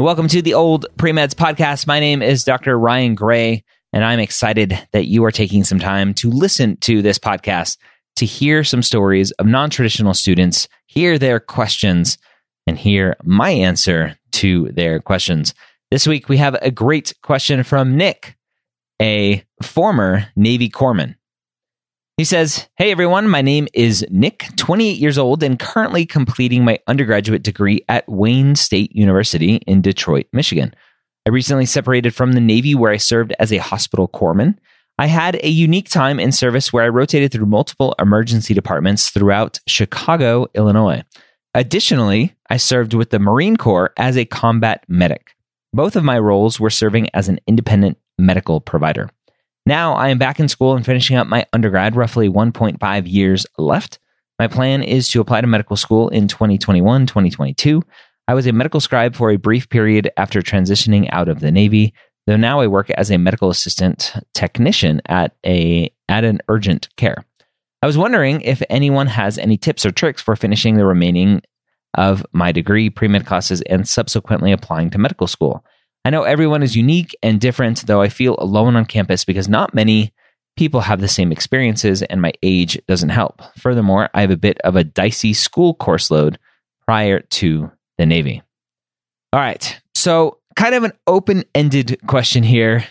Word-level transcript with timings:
Welcome 0.00 0.28
to 0.28 0.40
the 0.40 0.54
Old 0.54 0.86
Premeds 0.96 1.34
Podcast. 1.34 1.86
My 1.86 2.00
name 2.00 2.22
is 2.22 2.42
Dr. 2.42 2.78
Ryan 2.78 3.14
Gray, 3.14 3.62
and 3.92 4.02
I'm 4.02 4.18
excited 4.18 4.78
that 4.92 5.08
you 5.08 5.22
are 5.26 5.30
taking 5.30 5.62
some 5.62 5.78
time 5.78 6.14
to 6.14 6.30
listen 6.30 6.78
to 6.78 7.02
this 7.02 7.18
podcast 7.18 7.76
to 8.16 8.24
hear 8.24 8.64
some 8.64 8.82
stories 8.82 9.30
of 9.32 9.44
non 9.44 9.68
traditional 9.68 10.14
students, 10.14 10.68
hear 10.86 11.18
their 11.18 11.38
questions, 11.38 12.16
and 12.66 12.78
hear 12.78 13.14
my 13.24 13.50
answer 13.50 14.16
to 14.32 14.70
their 14.72 15.00
questions. 15.00 15.52
This 15.90 16.06
week, 16.06 16.30
we 16.30 16.38
have 16.38 16.56
a 16.62 16.70
great 16.70 17.12
question 17.22 17.62
from 17.62 17.98
Nick, 17.98 18.38
a 19.02 19.44
former 19.62 20.28
Navy 20.34 20.70
corpsman. 20.70 21.16
He 22.20 22.24
says, 22.24 22.68
Hey 22.76 22.90
everyone, 22.90 23.30
my 23.30 23.40
name 23.40 23.66
is 23.72 24.04
Nick, 24.10 24.44
28 24.56 24.98
years 24.98 25.16
old, 25.16 25.42
and 25.42 25.58
currently 25.58 26.04
completing 26.04 26.62
my 26.62 26.78
undergraduate 26.86 27.42
degree 27.42 27.82
at 27.88 28.06
Wayne 28.10 28.56
State 28.56 28.94
University 28.94 29.56
in 29.66 29.80
Detroit, 29.80 30.26
Michigan. 30.30 30.74
I 31.26 31.30
recently 31.30 31.64
separated 31.64 32.14
from 32.14 32.32
the 32.32 32.40
Navy 32.42 32.74
where 32.74 32.92
I 32.92 32.98
served 32.98 33.32
as 33.38 33.54
a 33.54 33.56
hospital 33.56 34.06
corpsman. 34.06 34.58
I 34.98 35.06
had 35.06 35.36
a 35.36 35.48
unique 35.48 35.88
time 35.88 36.20
in 36.20 36.30
service 36.30 36.74
where 36.74 36.84
I 36.84 36.90
rotated 36.90 37.32
through 37.32 37.46
multiple 37.46 37.94
emergency 37.98 38.52
departments 38.52 39.08
throughout 39.08 39.58
Chicago, 39.66 40.46
Illinois. 40.54 41.02
Additionally, 41.54 42.36
I 42.50 42.58
served 42.58 42.92
with 42.92 43.08
the 43.08 43.18
Marine 43.18 43.56
Corps 43.56 43.94
as 43.96 44.18
a 44.18 44.26
combat 44.26 44.84
medic. 44.88 45.34
Both 45.72 45.96
of 45.96 46.04
my 46.04 46.18
roles 46.18 46.60
were 46.60 46.68
serving 46.68 47.08
as 47.14 47.30
an 47.30 47.40
independent 47.46 47.96
medical 48.18 48.60
provider. 48.60 49.08
Now 49.70 49.92
I 49.92 50.08
am 50.08 50.18
back 50.18 50.40
in 50.40 50.48
school 50.48 50.74
and 50.74 50.84
finishing 50.84 51.16
up 51.16 51.28
my 51.28 51.46
undergrad, 51.52 51.94
roughly 51.94 52.28
1.5 52.28 53.02
years 53.06 53.46
left. 53.56 54.00
My 54.36 54.48
plan 54.48 54.82
is 54.82 55.08
to 55.10 55.20
apply 55.20 55.42
to 55.42 55.46
medical 55.46 55.76
school 55.76 56.08
in 56.08 56.26
2021 56.26 57.06
2022. 57.06 57.80
I 58.26 58.34
was 58.34 58.48
a 58.48 58.52
medical 58.52 58.80
scribe 58.80 59.14
for 59.14 59.30
a 59.30 59.36
brief 59.36 59.68
period 59.68 60.10
after 60.16 60.42
transitioning 60.42 61.08
out 61.12 61.28
of 61.28 61.38
the 61.38 61.52
Navy 61.52 61.94
though 62.26 62.36
now 62.36 62.58
I 62.58 62.66
work 62.66 62.90
as 62.90 63.12
a 63.12 63.18
medical 63.18 63.48
assistant 63.48 64.12
technician 64.34 65.02
at 65.06 65.36
a 65.46 65.88
at 66.08 66.24
an 66.24 66.40
urgent 66.48 66.88
care. 66.96 67.24
I 67.80 67.86
was 67.86 67.96
wondering 67.96 68.40
if 68.40 68.64
anyone 68.70 69.06
has 69.06 69.38
any 69.38 69.56
tips 69.56 69.86
or 69.86 69.92
tricks 69.92 70.20
for 70.20 70.34
finishing 70.34 70.78
the 70.78 70.84
remaining 70.84 71.42
of 71.94 72.26
my 72.32 72.50
degree, 72.50 72.90
pre 72.90 73.06
med 73.06 73.24
classes, 73.24 73.62
and 73.62 73.88
subsequently 73.88 74.50
applying 74.50 74.90
to 74.90 74.98
medical 74.98 75.28
school. 75.28 75.64
I 76.04 76.10
know 76.10 76.22
everyone 76.22 76.62
is 76.62 76.76
unique 76.76 77.14
and 77.22 77.40
different, 77.40 77.86
though 77.86 78.00
I 78.00 78.08
feel 78.08 78.36
alone 78.38 78.76
on 78.76 78.86
campus 78.86 79.24
because 79.24 79.48
not 79.48 79.74
many 79.74 80.12
people 80.56 80.80
have 80.80 81.00
the 81.00 81.08
same 81.08 81.32
experiences 81.32 82.02
and 82.02 82.22
my 82.22 82.32
age 82.42 82.80
doesn't 82.88 83.10
help. 83.10 83.42
Furthermore, 83.58 84.08
I 84.14 84.22
have 84.22 84.30
a 84.30 84.36
bit 84.36 84.58
of 84.62 84.76
a 84.76 84.84
dicey 84.84 85.32
school 85.32 85.74
course 85.74 86.10
load 86.10 86.38
prior 86.86 87.20
to 87.20 87.70
the 87.98 88.06
Navy. 88.06 88.42
All 89.32 89.40
right. 89.40 89.80
So 89.94 90.38
kind 90.56 90.74
of 90.74 90.84
an 90.84 90.92
open 91.06 91.44
ended 91.54 92.00
question 92.06 92.42
here, 92.42 92.84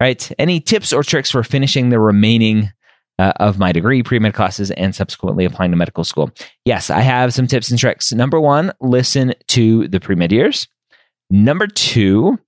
right? 0.00 0.30
Any 0.38 0.60
tips 0.60 0.92
or 0.92 1.02
tricks 1.02 1.30
for 1.30 1.42
finishing 1.42 1.90
the 1.90 2.00
remaining 2.00 2.72
uh, 3.18 3.32
of 3.36 3.58
my 3.58 3.72
degree, 3.72 4.02
pre 4.02 4.18
med 4.18 4.34
classes, 4.34 4.70
and 4.72 4.94
subsequently 4.94 5.44
applying 5.44 5.70
to 5.70 5.76
medical 5.76 6.04
school? 6.04 6.30
Yes, 6.64 6.90
I 6.90 7.00
have 7.00 7.32
some 7.32 7.46
tips 7.46 7.70
and 7.70 7.78
tricks. 7.78 8.12
Number 8.12 8.40
one, 8.40 8.72
listen 8.80 9.34
to 9.48 9.88
the 9.88 10.00
pre 10.00 10.16
med 10.16 10.32
years. 10.32 10.68
Number 11.30 11.66
two, 11.66 12.38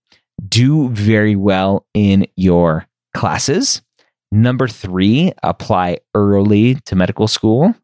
do 0.46 0.88
very 0.90 1.36
well 1.36 1.86
in 1.94 2.26
your 2.36 2.86
classes. 3.14 3.82
Number 4.30 4.68
three, 4.68 5.32
apply 5.42 5.98
early 6.14 6.76
to 6.86 6.94
medical 6.94 7.28
school 7.28 7.74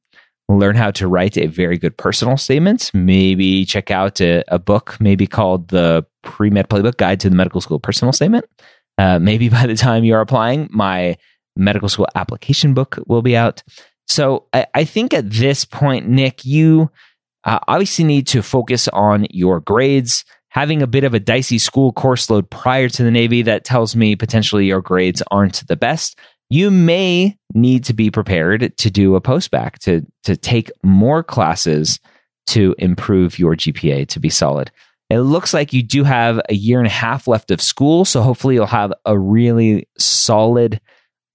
learn 0.49 0.77
how 0.77 0.91
to 0.93 1.09
write 1.09 1.37
a 1.37 1.47
very 1.47 1.79
good 1.79 1.97
personal 1.97 2.37
statement. 2.37 2.91
Maybe 2.93 3.65
check 3.65 3.91
out 3.91 4.21
a, 4.21 4.45
a 4.49 4.59
book, 4.59 4.97
maybe 5.01 5.27
called 5.27 5.69
the 5.69 6.05
Pre 6.23 6.51
Med 6.51 6.69
Playbook 6.69 6.97
Guide 6.97 7.21
to 7.21 7.31
the 7.31 7.37
Medical 7.37 7.61
School 7.61 7.81
Personal 7.81 8.13
Statement. 8.13 8.45
Uh, 8.99 9.19
maybe 9.19 9.49
by 9.51 9.67
the 9.67 9.77
time 9.77 10.05
you're 10.05 10.21
applying, 10.21 10.69
my 10.71 11.17
medical 11.57 11.89
school 11.89 12.09
application 12.15 12.75
book 12.75 12.99
will 13.07 13.23
be 13.23 13.37
out. 13.37 13.63
So 14.07 14.47
I, 14.53 14.67
I 14.75 14.85
think 14.85 15.15
at 15.15 15.31
this 15.31 15.65
point, 15.65 16.09
Nick, 16.09 16.45
you 16.45 16.91
uh, 17.45 17.61
obviously 17.69 18.05
need 18.05 18.27
to 18.29 18.43
focus 18.43 18.89
on 18.89 19.27
your 19.31 19.61
grades. 19.61 20.25
Having 20.55 20.83
a 20.83 20.87
bit 20.87 21.05
of 21.05 21.15
a 21.15 21.21
dicey 21.21 21.59
school 21.59 21.93
course 21.93 22.31
load 22.31 22.49
prior 22.49 22.89
to 22.89 23.03
the 23.03 23.11
Navy 23.11 23.43
that 23.43 23.65
tells 23.65 23.95
me 23.97 24.17
potentially 24.17 24.67
your 24.67 24.81
grades 24.81 25.23
aren't 25.31 25.67
the 25.67 25.77
best 25.77 26.19
you 26.51 26.71
may 26.71 27.37
need 27.55 27.85
to 27.85 27.95
be 27.95 28.11
prepared 28.11 28.77
to 28.79 28.91
do 28.91 29.17
a 29.17 29.21
postbac 29.21 29.79
to 29.79 30.07
to 30.25 30.37
take 30.37 30.71
more 30.83 31.23
classes 31.23 31.99
to 32.47 32.75
improve 32.79 33.39
your 33.39 33.57
GPA 33.57 34.07
to 34.09 34.21
be 34.21 34.29
solid. 34.29 34.71
It 35.11 35.21
looks 35.21 35.55
like 35.55 35.73
you 35.73 35.83
do 35.83 36.05
have 36.05 36.41
a 36.49 36.55
year 36.55 36.79
and 36.79 36.87
a 36.87 36.91
half 36.91 37.27
left 37.27 37.51
of 37.51 37.61
school, 37.61 38.05
so 38.05 38.23
hopefully 38.23 38.55
you'll 38.55 38.67
have 38.67 38.93
a 39.05 39.19
really 39.19 39.89
solid 39.99 40.81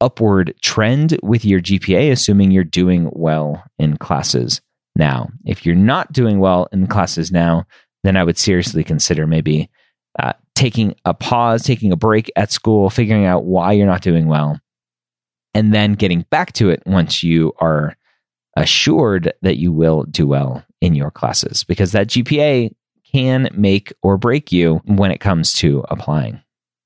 upward 0.01 0.53
trend 0.61 1.17
with 1.21 1.43
your 1.43 1.59
GPA 1.59 2.11
assuming 2.11 2.51
you're 2.51 2.63
doing 2.63 3.09
well 3.11 3.63
in 3.77 3.97
classes 3.97 4.61
now. 4.95 5.29
If 5.45 5.65
you're 5.65 5.75
not 5.75 6.13
doing 6.13 6.39
well 6.39 6.67
in 6.71 6.87
classes 6.87 7.31
now, 7.31 7.65
then 8.03 8.17
I 8.17 8.23
would 8.23 8.37
seriously 8.37 8.83
consider 8.83 9.27
maybe 9.27 9.69
uh, 10.17 10.33
taking 10.55 10.95
a 11.05 11.13
pause, 11.13 11.63
taking 11.63 11.91
a 11.91 11.97
break 11.97 12.31
at 12.35 12.51
school, 12.51 12.89
figuring 12.89 13.25
out 13.25 13.45
why 13.45 13.73
you're 13.73 13.87
not 13.87 14.01
doing 14.01 14.27
well, 14.27 14.59
and 15.53 15.73
then 15.73 15.93
getting 15.93 16.25
back 16.29 16.53
to 16.53 16.69
it 16.69 16.83
once 16.85 17.23
you 17.23 17.53
are 17.59 17.95
assured 18.55 19.33
that 19.41 19.57
you 19.57 19.71
will 19.71 20.03
do 20.03 20.27
well 20.27 20.63
in 20.81 20.95
your 20.95 21.11
classes 21.11 21.63
because 21.63 21.91
that 21.91 22.07
GPA 22.07 22.73
can 23.11 23.49
make 23.53 23.93
or 24.03 24.17
break 24.17 24.51
you 24.51 24.81
when 24.85 25.11
it 25.11 25.19
comes 25.19 25.53
to 25.55 25.83
applying. 25.89 26.41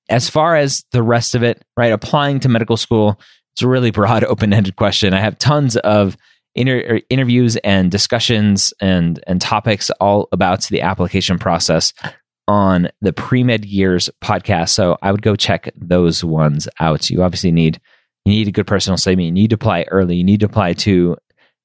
As 0.09 0.29
far 0.29 0.55
as 0.55 0.85
the 0.91 1.03
rest 1.03 1.35
of 1.35 1.43
it, 1.43 1.63
right, 1.75 1.91
applying 1.91 2.39
to 2.41 2.49
medical 2.49 2.77
school, 2.77 3.19
it's 3.53 3.61
a 3.61 3.67
really 3.67 3.91
broad, 3.91 4.23
open 4.23 4.53
ended 4.53 4.75
question. 4.75 5.13
I 5.13 5.19
have 5.19 5.37
tons 5.37 5.77
of 5.77 6.17
inter- 6.55 6.95
er, 6.95 7.01
interviews 7.09 7.55
and 7.57 7.91
discussions 7.91 8.73
and, 8.79 9.23
and 9.27 9.41
topics 9.41 9.89
all 9.99 10.27
about 10.31 10.63
the 10.63 10.81
application 10.81 11.39
process 11.39 11.93
on 12.47 12.89
the 13.01 13.13
pre 13.13 13.43
med 13.43 13.65
years 13.65 14.09
podcast. 14.21 14.69
So 14.69 14.97
I 15.01 15.11
would 15.11 15.21
go 15.21 15.35
check 15.35 15.71
those 15.75 16.23
ones 16.23 16.67
out. 16.79 17.09
You 17.09 17.23
obviously 17.23 17.51
need 17.51 17.79
you 18.25 18.31
need 18.31 18.47
a 18.47 18.51
good 18.51 18.67
personal 18.67 18.97
statement. 18.97 19.25
You 19.27 19.31
need 19.33 19.49
to 19.49 19.55
apply 19.55 19.85
early. 19.91 20.15
You 20.15 20.23
need 20.23 20.39
to 20.41 20.45
apply 20.45 20.73
to 20.73 21.17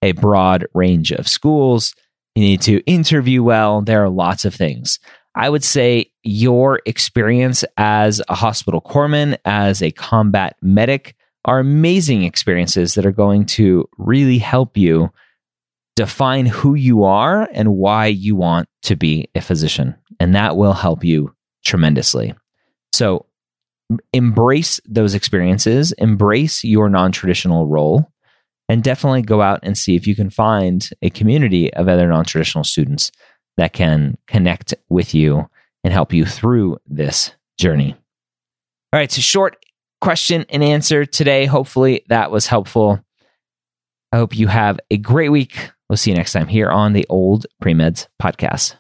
a 0.03 0.13
broad 0.13 0.67
range 0.75 1.13
of 1.13 1.29
schools. 1.29 1.95
You 2.35 2.43
need 2.43 2.63
to 2.63 2.81
interview 2.81 3.43
well. 3.43 3.81
There 3.81 4.03
are 4.03 4.09
lots 4.09 4.45
of 4.45 4.55
things. 4.55 4.99
I 5.35 5.49
would 5.49 5.63
say 5.63 6.11
your 6.25 6.81
experience 6.85 7.65
as 7.77 8.21
a 8.29 8.35
hospital 8.35 8.81
corpsman, 8.81 9.39
as 9.45 9.83
a 9.83 9.93
combat 9.93 10.57
medic, 10.61 11.15
are 11.49 11.59
amazing 11.59 12.25
experiences 12.25 12.93
that 12.95 13.07
are 13.07 13.11
going 13.11 13.47
to 13.47 13.89
really 13.97 14.37
help 14.37 14.77
you 14.77 15.11
define 15.97 16.45
who 16.45 16.75
you 16.75 17.05
are 17.05 17.49
and 17.55 17.75
why 17.75 18.05
you 18.05 18.37
want 18.37 18.69
to 18.83 18.97
be 18.97 19.31
a 19.35 19.41
physician. 19.41 19.97
And 20.21 20.35
that 20.35 20.59
will 20.59 20.75
help 20.75 21.03
you 21.05 21.35
tremendously. 21.65 22.35
So 22.93 23.25
embrace 24.13 24.79
those 24.85 25.15
experiences, 25.15 25.93
embrace 25.93 26.65
your 26.65 26.91
non 26.91 27.13
traditional 27.13 27.67
role, 27.67 28.13
and 28.69 28.85
definitely 28.85 29.23
go 29.23 29.41
out 29.41 29.61
and 29.63 29.77
see 29.77 29.97
if 29.97 30.07
you 30.07 30.15
can 30.15 30.29
find 30.29 30.91
a 31.01 31.09
community 31.09 31.73
of 31.73 31.89
other 31.89 32.09
non 32.09 32.27
traditional 32.27 32.63
students 32.63 33.11
that 33.57 33.73
can 33.73 34.19
connect 34.27 34.75
with 34.91 35.15
you 35.15 35.49
and 35.83 35.95
help 35.95 36.13
you 36.13 36.27
through 36.27 36.77
this 36.87 37.33
journey. 37.59 37.97
All 38.93 39.01
right, 39.01 39.11
so 39.11 39.23
short 39.23 39.57
question 40.01 40.45
and 40.49 40.63
answer 40.63 41.05
today. 41.05 41.47
Hopefully 41.47 42.05
that 42.09 42.31
was 42.31 42.47
helpful. 42.47 43.01
I 44.13 44.17
hope 44.17 44.37
you 44.37 44.47
have 44.47 44.81
a 44.91 44.97
great 44.97 45.31
week. 45.31 45.71
We'll 45.89 45.97
see 45.97 46.11
you 46.11 46.17
next 46.17 46.33
time 46.33 46.49
here 46.49 46.71
on 46.71 46.93
the 46.93 47.07
Old 47.09 47.47
Premeds 47.63 48.09
Podcast. 48.21 48.77